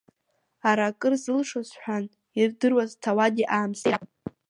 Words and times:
Ара 0.69 0.85
акыр 0.89 1.13
зылшоз 1.23 1.69
ҳәан 1.81 2.03
ирдыруаз 2.39 2.91
ҭауади-аамсҭеи 3.01 3.91
ракәын. 3.93 4.11